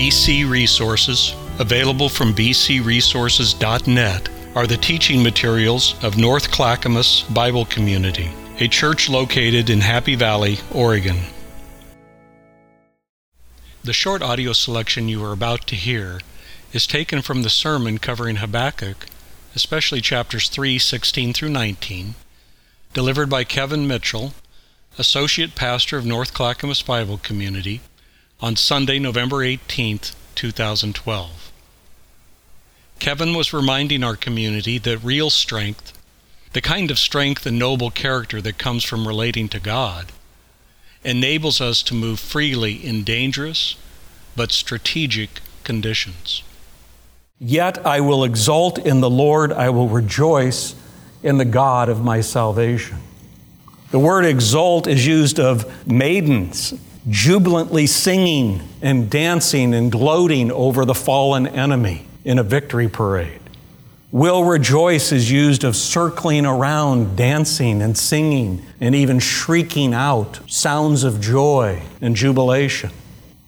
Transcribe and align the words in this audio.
BC 0.00 0.48
Resources, 0.48 1.34
available 1.58 2.08
from 2.08 2.32
bcresources.net, 2.32 4.28
are 4.54 4.66
the 4.66 4.78
teaching 4.78 5.22
materials 5.22 5.94
of 6.02 6.16
North 6.16 6.50
Clackamas 6.50 7.26
Bible 7.28 7.66
Community, 7.66 8.30
a 8.60 8.66
church 8.66 9.10
located 9.10 9.68
in 9.68 9.82
Happy 9.82 10.14
Valley, 10.14 10.56
Oregon. 10.72 11.18
The 13.84 13.92
short 13.92 14.22
audio 14.22 14.54
selection 14.54 15.06
you 15.06 15.22
are 15.22 15.32
about 15.32 15.66
to 15.66 15.76
hear 15.76 16.20
is 16.72 16.86
taken 16.86 17.20
from 17.20 17.42
the 17.42 17.50
sermon 17.50 17.98
covering 17.98 18.36
Habakkuk, 18.36 19.04
especially 19.54 20.00
chapters 20.00 20.48
3, 20.48 20.78
16 20.78 21.34
through 21.34 21.50
19, 21.50 22.14
delivered 22.94 23.28
by 23.28 23.44
Kevin 23.44 23.86
Mitchell, 23.86 24.32
Associate 24.96 25.54
Pastor 25.54 25.98
of 25.98 26.06
North 26.06 26.32
Clackamas 26.32 26.80
Bible 26.80 27.18
Community, 27.18 27.82
on 28.42 28.56
Sunday, 28.56 28.98
November 28.98 29.42
18, 29.42 30.00
2012. 30.34 31.52
Kevin 32.98 33.34
was 33.34 33.52
reminding 33.52 34.02
our 34.02 34.16
community 34.16 34.78
that 34.78 34.98
real 34.98 35.28
strength, 35.28 35.98
the 36.52 36.60
kind 36.60 36.90
of 36.90 36.98
strength 36.98 37.44
and 37.44 37.58
noble 37.58 37.90
character 37.90 38.40
that 38.40 38.58
comes 38.58 38.82
from 38.82 39.06
relating 39.06 39.48
to 39.48 39.60
God, 39.60 40.12
enables 41.04 41.60
us 41.60 41.82
to 41.82 41.94
move 41.94 42.18
freely 42.18 42.74
in 42.74 43.04
dangerous 43.04 43.76
but 44.36 44.52
strategic 44.52 45.40
conditions. 45.64 46.42
Yet 47.38 47.84
I 47.86 48.00
will 48.00 48.24
exult 48.24 48.78
in 48.78 49.00
the 49.00 49.10
Lord, 49.10 49.52
I 49.52 49.70
will 49.70 49.88
rejoice 49.88 50.74
in 51.22 51.38
the 51.38 51.44
God 51.44 51.88
of 51.88 52.02
my 52.02 52.20
salvation. 52.20 52.98
The 53.90 53.98
word 53.98 54.24
exult 54.24 54.86
is 54.86 55.06
used 55.06 55.40
of 55.40 55.86
maidens 55.86 56.74
jubilantly 57.10 57.86
singing 57.86 58.62
and 58.80 59.10
dancing 59.10 59.74
and 59.74 59.90
gloating 59.90 60.50
over 60.52 60.84
the 60.84 60.94
fallen 60.94 61.46
enemy 61.46 62.06
in 62.24 62.38
a 62.38 62.42
victory 62.42 62.88
parade. 62.88 63.40
Will 64.12 64.44
rejoice 64.44 65.12
is 65.12 65.30
used 65.30 65.62
of 65.62 65.76
circling 65.76 66.46
around, 66.46 67.16
dancing 67.16 67.82
and 67.82 67.96
singing, 67.96 68.64
and 68.80 68.94
even 68.94 69.18
shrieking 69.18 69.94
out 69.94 70.40
sounds 70.50 71.04
of 71.04 71.20
joy 71.20 71.82
and 72.00 72.16
jubilation. 72.16 72.90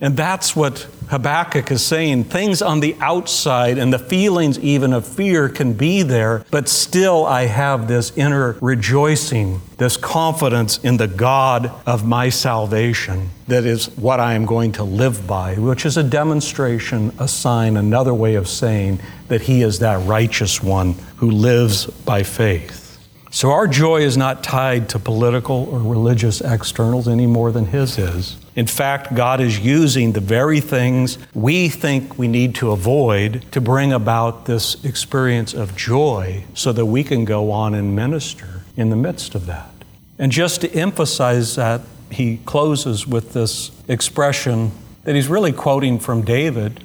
And 0.00 0.16
that's 0.16 0.54
what 0.54 0.86
Habakkuk 1.08 1.72
is 1.72 1.84
saying. 1.84 2.24
Things 2.24 2.62
on 2.62 2.78
the 2.78 2.94
outside 3.00 3.78
and 3.78 3.92
the 3.92 3.98
feelings 3.98 4.58
even 4.60 4.92
of 4.92 5.04
fear 5.04 5.48
can 5.48 5.72
be 5.72 6.02
there, 6.02 6.44
but 6.52 6.68
still 6.68 7.26
I 7.26 7.46
have 7.46 7.88
this 7.88 8.16
inner 8.16 8.56
rejoicing, 8.60 9.60
this 9.78 9.96
confidence 9.96 10.78
in 10.78 10.98
the 10.98 11.08
God 11.08 11.72
of 11.84 12.06
my 12.06 12.28
salvation 12.28 13.30
that 13.48 13.64
is 13.64 13.86
what 13.96 14.20
I 14.20 14.34
am 14.34 14.44
going 14.46 14.72
to 14.72 14.84
live 14.84 15.26
by, 15.26 15.54
which 15.54 15.84
is 15.84 15.96
a 15.96 16.04
demonstration, 16.04 17.12
a 17.18 17.26
sign, 17.26 17.76
another 17.76 18.14
way 18.14 18.34
of 18.34 18.46
saying 18.46 19.00
that 19.28 19.40
He 19.42 19.62
is 19.62 19.80
that 19.80 20.06
righteous 20.06 20.62
one 20.62 20.92
who 21.16 21.30
lives 21.30 21.86
by 21.86 22.22
faith. 22.22 22.87
So 23.30 23.50
our 23.50 23.66
joy 23.66 24.00
is 24.00 24.16
not 24.16 24.42
tied 24.42 24.88
to 24.90 24.98
political 24.98 25.68
or 25.70 25.80
religious 25.80 26.40
externals 26.40 27.06
any 27.06 27.26
more 27.26 27.52
than 27.52 27.66
His 27.66 27.98
is. 27.98 28.36
In 28.56 28.66
fact, 28.66 29.14
God 29.14 29.40
is 29.40 29.60
using 29.60 30.12
the 30.12 30.20
very 30.20 30.60
things 30.60 31.18
we 31.34 31.68
think 31.68 32.18
we 32.18 32.26
need 32.26 32.54
to 32.56 32.70
avoid 32.70 33.44
to 33.52 33.60
bring 33.60 33.92
about 33.92 34.46
this 34.46 34.82
experience 34.84 35.52
of 35.52 35.76
joy 35.76 36.44
so 36.54 36.72
that 36.72 36.86
we 36.86 37.04
can 37.04 37.24
go 37.24 37.50
on 37.50 37.74
and 37.74 37.94
minister 37.94 38.62
in 38.76 38.90
the 38.90 38.96
midst 38.96 39.34
of 39.34 39.46
that. 39.46 39.70
And 40.18 40.32
just 40.32 40.62
to 40.62 40.72
emphasize 40.72 41.56
that, 41.56 41.82
he 42.10 42.38
closes 42.38 43.06
with 43.06 43.34
this 43.34 43.70
expression 43.86 44.72
that 45.04 45.14
he's 45.14 45.28
really 45.28 45.52
quoting 45.52 45.98
from 45.98 46.22
David 46.22 46.82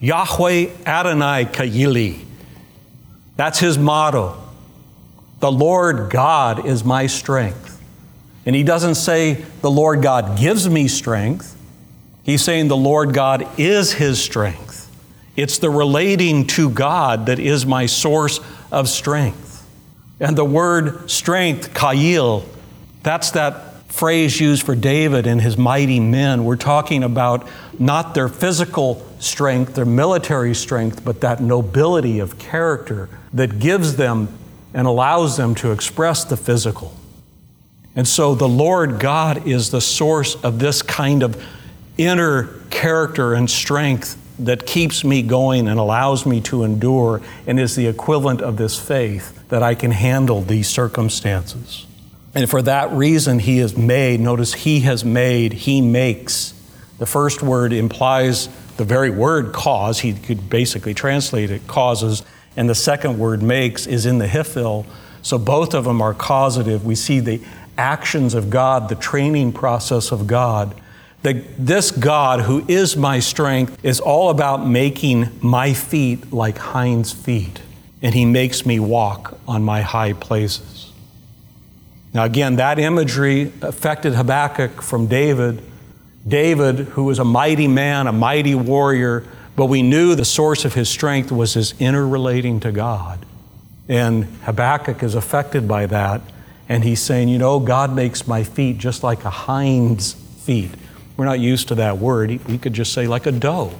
Yahweh 0.00 0.70
Adonai 0.86 1.44
Kayili. 1.44 2.24
That's 3.36 3.58
his 3.58 3.76
motto. 3.76 4.42
The 5.40 5.50
Lord 5.50 6.10
God 6.10 6.66
is 6.66 6.84
my 6.84 7.06
strength. 7.06 7.82
And 8.46 8.54
he 8.54 8.62
doesn't 8.62 8.94
say, 8.94 9.34
the 9.60 9.70
Lord 9.70 10.02
God 10.02 10.38
gives 10.38 10.68
me 10.68 10.88
strength. 10.88 11.56
He's 12.22 12.42
saying 12.42 12.68
the 12.68 12.76
Lord 12.76 13.14
God 13.14 13.48
is 13.58 13.92
his 13.92 14.22
strength. 14.22 14.90
It's 15.36 15.58
the 15.58 15.70
relating 15.70 16.46
to 16.48 16.70
God 16.70 17.26
that 17.26 17.38
is 17.38 17.64
my 17.64 17.86
source 17.86 18.40
of 18.70 18.88
strength. 18.88 19.66
And 20.18 20.36
the 20.36 20.44
word 20.44 21.10
strength, 21.10 21.72
kayil, 21.72 22.44
that's 23.02 23.30
that 23.32 23.70
phrase 23.90 24.38
used 24.40 24.64
for 24.64 24.74
David 24.74 25.26
and 25.26 25.40
his 25.40 25.56
mighty 25.56 25.98
men. 25.98 26.44
We're 26.44 26.56
talking 26.56 27.02
about 27.02 27.48
not 27.78 28.14
their 28.14 28.28
physical 28.28 29.04
strength, 29.18 29.74
their 29.74 29.86
military 29.86 30.54
strength, 30.54 31.04
but 31.04 31.22
that 31.22 31.40
nobility 31.40 32.18
of 32.18 32.38
character 32.38 33.08
that 33.32 33.58
gives 33.58 33.96
them 33.96 34.28
and 34.72 34.86
allows 34.86 35.36
them 35.36 35.54
to 35.56 35.72
express 35.72 36.24
the 36.24 36.36
physical. 36.36 36.94
And 37.96 38.06
so 38.06 38.34
the 38.34 38.48
Lord 38.48 39.00
God 39.00 39.46
is 39.46 39.70
the 39.70 39.80
source 39.80 40.36
of 40.36 40.58
this 40.58 40.82
kind 40.82 41.22
of 41.22 41.42
inner 41.98 42.44
character 42.70 43.34
and 43.34 43.50
strength 43.50 44.16
that 44.38 44.64
keeps 44.66 45.04
me 45.04 45.22
going 45.22 45.68
and 45.68 45.78
allows 45.78 46.24
me 46.24 46.40
to 46.40 46.62
endure 46.62 47.20
and 47.46 47.60
is 47.60 47.76
the 47.76 47.86
equivalent 47.86 48.40
of 48.40 48.56
this 48.56 48.78
faith 48.78 49.48
that 49.48 49.62
I 49.62 49.74
can 49.74 49.90
handle 49.90 50.40
these 50.40 50.68
circumstances. 50.68 51.86
And 52.34 52.48
for 52.48 52.62
that 52.62 52.90
reason, 52.92 53.40
He 53.40 53.58
has 53.58 53.76
made, 53.76 54.20
notice 54.20 54.54
He 54.54 54.80
has 54.80 55.04
made, 55.04 55.52
He 55.52 55.80
makes. 55.80 56.54
The 56.98 57.06
first 57.06 57.42
word 57.42 57.72
implies 57.72 58.48
the 58.76 58.84
very 58.84 59.10
word 59.10 59.52
cause. 59.52 60.00
He 60.00 60.14
could 60.14 60.48
basically 60.48 60.94
translate 60.94 61.50
it 61.50 61.66
causes 61.66 62.22
and 62.56 62.68
the 62.68 62.74
second 62.74 63.18
word 63.18 63.42
makes 63.42 63.86
is 63.86 64.06
in 64.06 64.18
the 64.18 64.26
Hiphil. 64.26 64.86
So 65.22 65.38
both 65.38 65.74
of 65.74 65.84
them 65.84 66.00
are 66.00 66.14
causative. 66.14 66.84
We 66.84 66.94
see 66.94 67.20
the 67.20 67.40
actions 67.76 68.34
of 68.34 68.50
God, 68.50 68.88
the 68.88 68.94
training 68.94 69.52
process 69.52 70.12
of 70.12 70.26
God. 70.26 70.74
That 71.22 71.44
this 71.58 71.90
God, 71.90 72.40
who 72.40 72.64
is 72.66 72.96
my 72.96 73.20
strength, 73.20 73.84
is 73.84 74.00
all 74.00 74.30
about 74.30 74.66
making 74.66 75.28
my 75.42 75.74
feet 75.74 76.32
like 76.32 76.56
hinds' 76.56 77.12
feet, 77.12 77.60
and 78.00 78.14
He 78.14 78.24
makes 78.24 78.64
me 78.64 78.80
walk 78.80 79.38
on 79.46 79.62
my 79.62 79.82
high 79.82 80.14
places. 80.14 80.92
Now, 82.14 82.24
again, 82.24 82.56
that 82.56 82.78
imagery 82.78 83.52
affected 83.62 84.14
Habakkuk 84.14 84.82
from 84.82 85.06
David. 85.06 85.62
David, 86.26 86.78
who 86.80 87.04
was 87.04 87.18
a 87.18 87.24
mighty 87.24 87.68
man, 87.68 88.06
a 88.06 88.12
mighty 88.12 88.54
warrior, 88.54 89.24
but 89.56 89.66
we 89.66 89.82
knew 89.82 90.14
the 90.14 90.24
source 90.24 90.64
of 90.64 90.74
his 90.74 90.88
strength 90.88 91.30
was 91.30 91.54
his 91.54 91.74
inner 91.78 92.06
relating 92.06 92.60
to 92.60 92.72
God. 92.72 93.24
And 93.88 94.24
Habakkuk 94.44 95.02
is 95.02 95.14
affected 95.14 95.66
by 95.66 95.86
that. 95.86 96.22
And 96.68 96.84
he's 96.84 97.02
saying, 97.02 97.28
You 97.28 97.38
know, 97.38 97.58
God 97.58 97.94
makes 97.94 98.26
my 98.26 98.44
feet 98.44 98.78
just 98.78 99.02
like 99.02 99.24
a 99.24 99.30
hind's 99.30 100.14
feet. 100.14 100.70
We're 101.16 101.24
not 101.24 101.40
used 101.40 101.68
to 101.68 101.74
that 101.74 101.98
word. 101.98 102.30
He 102.30 102.58
could 102.58 102.72
just 102.72 102.92
say, 102.92 103.06
like 103.06 103.26
a 103.26 103.32
doe. 103.32 103.78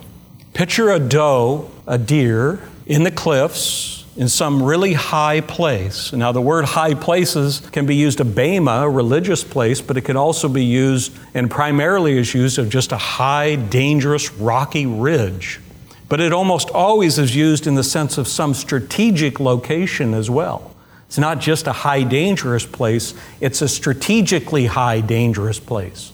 Picture 0.52 0.90
a 0.90 0.98
doe, 0.98 1.70
a 1.86 1.96
deer, 1.96 2.60
in 2.86 3.04
the 3.04 3.10
cliffs 3.10 3.99
in 4.16 4.28
some 4.28 4.62
really 4.62 4.92
high 4.92 5.40
place. 5.40 6.12
Now, 6.12 6.32
the 6.32 6.40
word 6.40 6.64
high 6.64 6.94
places 6.94 7.60
can 7.72 7.86
be 7.86 7.94
used 7.94 8.20
a 8.20 8.24
bamah, 8.24 8.84
a 8.84 8.90
religious 8.90 9.44
place, 9.44 9.80
but 9.80 9.96
it 9.96 10.02
can 10.02 10.16
also 10.16 10.48
be 10.48 10.64
used, 10.64 11.12
and 11.34 11.50
primarily 11.50 12.18
is 12.18 12.34
used 12.34 12.58
of 12.58 12.68
just 12.68 12.92
a 12.92 12.96
high, 12.96 13.54
dangerous, 13.54 14.32
rocky 14.32 14.86
ridge. 14.86 15.60
But 16.08 16.20
it 16.20 16.32
almost 16.32 16.70
always 16.70 17.18
is 17.18 17.36
used 17.36 17.66
in 17.66 17.76
the 17.76 17.84
sense 17.84 18.18
of 18.18 18.26
some 18.26 18.52
strategic 18.52 19.38
location 19.38 20.12
as 20.12 20.28
well. 20.28 20.74
It's 21.06 21.18
not 21.18 21.40
just 21.40 21.66
a 21.66 21.72
high, 21.72 22.02
dangerous 22.02 22.66
place, 22.66 23.14
it's 23.40 23.62
a 23.62 23.68
strategically 23.68 24.66
high, 24.66 25.00
dangerous 25.00 25.60
place 25.60 26.12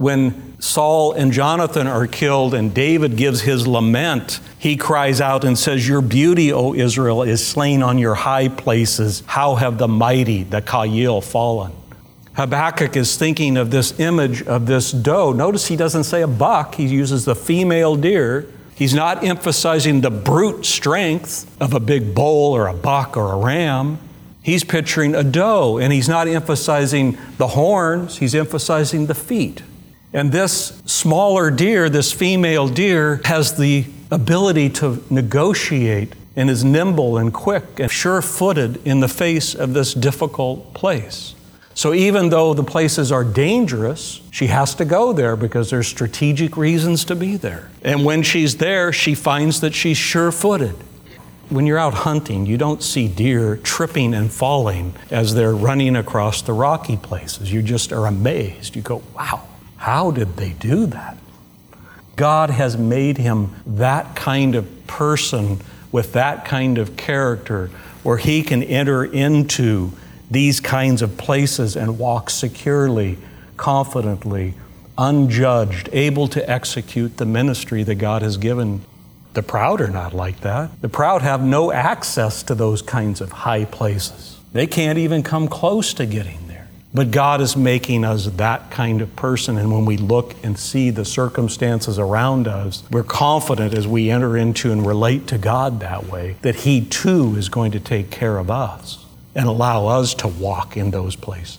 when 0.00 0.58
Saul 0.62 1.12
and 1.12 1.30
Jonathan 1.30 1.86
are 1.86 2.06
killed 2.06 2.54
and 2.54 2.72
David 2.72 3.18
gives 3.18 3.42
his 3.42 3.66
lament, 3.66 4.40
he 4.58 4.74
cries 4.74 5.20
out 5.20 5.44
and 5.44 5.58
says, 5.58 5.86
Your 5.86 6.00
beauty, 6.00 6.50
O 6.54 6.72
Israel, 6.72 7.22
is 7.22 7.46
slain 7.46 7.82
on 7.82 7.98
your 7.98 8.14
high 8.14 8.48
places. 8.48 9.22
How 9.26 9.56
have 9.56 9.76
the 9.76 9.88
mighty, 9.88 10.42
the 10.42 10.62
Kayil, 10.62 11.22
fallen? 11.22 11.72
Habakkuk 12.32 12.96
is 12.96 13.18
thinking 13.18 13.58
of 13.58 13.70
this 13.70 14.00
image 14.00 14.40
of 14.44 14.64
this 14.64 14.90
doe. 14.90 15.34
Notice 15.34 15.66
he 15.66 15.76
doesn't 15.76 16.04
say 16.04 16.22
a 16.22 16.26
buck, 16.26 16.76
he 16.76 16.86
uses 16.86 17.26
the 17.26 17.34
female 17.34 17.94
deer. 17.94 18.46
He's 18.74 18.94
not 18.94 19.22
emphasizing 19.22 20.00
the 20.00 20.10
brute 20.10 20.64
strength 20.64 21.44
of 21.60 21.74
a 21.74 21.80
big 21.80 22.14
bull 22.14 22.56
or 22.56 22.68
a 22.68 22.74
buck 22.74 23.18
or 23.18 23.34
a 23.34 23.36
ram. 23.36 23.98
He's 24.42 24.64
picturing 24.64 25.14
a 25.14 25.22
doe, 25.22 25.76
and 25.76 25.92
he's 25.92 26.08
not 26.08 26.26
emphasizing 26.26 27.18
the 27.36 27.48
horns, 27.48 28.16
he's 28.16 28.34
emphasizing 28.34 29.04
the 29.04 29.14
feet. 29.14 29.62
And 30.12 30.32
this 30.32 30.82
smaller 30.86 31.50
deer, 31.50 31.88
this 31.88 32.12
female 32.12 32.68
deer, 32.68 33.20
has 33.24 33.56
the 33.56 33.84
ability 34.10 34.70
to 34.70 35.04
negotiate 35.08 36.14
and 36.34 36.50
is 36.50 36.64
nimble 36.64 37.16
and 37.16 37.32
quick 37.32 37.78
and 37.78 37.90
sure 37.90 38.22
footed 38.22 38.84
in 38.86 39.00
the 39.00 39.08
face 39.08 39.54
of 39.54 39.74
this 39.74 39.94
difficult 39.94 40.74
place. 40.74 41.34
So 41.74 41.94
even 41.94 42.30
though 42.30 42.52
the 42.52 42.64
places 42.64 43.12
are 43.12 43.24
dangerous, 43.24 44.20
she 44.30 44.48
has 44.48 44.74
to 44.76 44.84
go 44.84 45.12
there 45.12 45.36
because 45.36 45.70
there's 45.70 45.86
strategic 45.86 46.56
reasons 46.56 47.04
to 47.06 47.14
be 47.14 47.36
there. 47.36 47.70
And 47.82 48.04
when 48.04 48.22
she's 48.22 48.56
there, 48.56 48.92
she 48.92 49.14
finds 49.14 49.60
that 49.60 49.74
she's 49.74 49.96
sure 49.96 50.32
footed. 50.32 50.74
When 51.48 51.66
you're 51.66 51.78
out 51.78 51.94
hunting, 51.94 52.46
you 52.46 52.56
don't 52.56 52.82
see 52.82 53.08
deer 53.08 53.56
tripping 53.56 54.14
and 54.14 54.30
falling 54.30 54.94
as 55.10 55.34
they're 55.34 55.54
running 55.54 55.96
across 55.96 56.42
the 56.42 56.52
rocky 56.52 56.96
places. 56.96 57.52
You 57.52 57.62
just 57.62 57.92
are 57.92 58.06
amazed. 58.06 58.76
You 58.76 58.82
go, 58.82 59.02
wow, 59.14 59.42
how 59.80 60.10
did 60.10 60.36
they 60.36 60.50
do 60.50 60.84
that? 60.84 61.16
God 62.14 62.50
has 62.50 62.76
made 62.76 63.16
him 63.16 63.56
that 63.64 64.14
kind 64.14 64.54
of 64.54 64.86
person 64.86 65.58
with 65.90 66.12
that 66.12 66.44
kind 66.44 66.76
of 66.76 66.98
character 66.98 67.68
where 68.02 68.18
he 68.18 68.42
can 68.42 68.62
enter 68.62 69.02
into 69.02 69.92
these 70.30 70.60
kinds 70.60 71.00
of 71.00 71.16
places 71.16 71.76
and 71.76 71.98
walk 71.98 72.28
securely, 72.28 73.16
confidently, 73.56 74.52
unjudged, 74.98 75.88
able 75.94 76.28
to 76.28 76.50
execute 76.50 77.16
the 77.16 77.24
ministry 77.24 77.82
that 77.82 77.94
God 77.94 78.20
has 78.20 78.36
given. 78.36 78.82
The 79.32 79.42
proud 79.42 79.80
are 79.80 79.88
not 79.88 80.12
like 80.12 80.40
that. 80.40 80.78
The 80.82 80.90
proud 80.90 81.22
have 81.22 81.42
no 81.42 81.72
access 81.72 82.42
to 82.42 82.54
those 82.54 82.82
kinds 82.82 83.22
of 83.22 83.32
high 83.32 83.64
places. 83.64 84.38
They 84.52 84.66
can't 84.66 84.98
even 84.98 85.22
come 85.22 85.48
close 85.48 85.94
to 85.94 86.04
getting. 86.04 86.39
But 86.92 87.12
God 87.12 87.40
is 87.40 87.56
making 87.56 88.04
us 88.04 88.26
that 88.26 88.70
kind 88.70 89.00
of 89.00 89.14
person. 89.14 89.56
And 89.56 89.72
when 89.72 89.84
we 89.84 89.96
look 89.96 90.34
and 90.42 90.58
see 90.58 90.90
the 90.90 91.04
circumstances 91.04 91.98
around 91.98 92.48
us, 92.48 92.82
we're 92.90 93.04
confident 93.04 93.74
as 93.74 93.86
we 93.86 94.10
enter 94.10 94.36
into 94.36 94.72
and 94.72 94.84
relate 94.84 95.28
to 95.28 95.38
God 95.38 95.80
that 95.80 96.06
way 96.06 96.36
that 96.42 96.56
He 96.56 96.84
too 96.84 97.36
is 97.36 97.48
going 97.48 97.70
to 97.72 97.80
take 97.80 98.10
care 98.10 98.38
of 98.38 98.50
us 98.50 99.06
and 99.34 99.46
allow 99.46 99.86
us 99.86 100.14
to 100.14 100.28
walk 100.28 100.76
in 100.76 100.90
those 100.90 101.14
places. 101.14 101.58